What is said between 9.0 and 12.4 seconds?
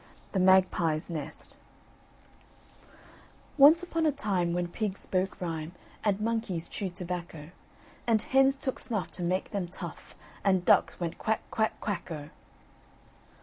to make them tough, And ducks went quack, quack, quack, O!